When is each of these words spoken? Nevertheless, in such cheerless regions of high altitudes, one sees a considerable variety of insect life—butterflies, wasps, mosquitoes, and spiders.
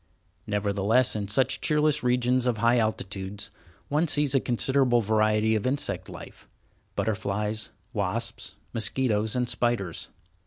Nevertheless, 0.47 1.15
in 1.15 1.27
such 1.27 1.61
cheerless 1.61 2.01
regions 2.01 2.47
of 2.47 2.57
high 2.57 2.79
altitudes, 2.79 3.51
one 3.87 4.07
sees 4.07 4.33
a 4.33 4.39
considerable 4.39 4.99
variety 5.01 5.53
of 5.53 5.67
insect 5.67 6.09
life—butterflies, 6.09 7.69
wasps, 7.93 8.55
mosquitoes, 8.73 9.35
and 9.35 9.47
spiders. 9.47 10.09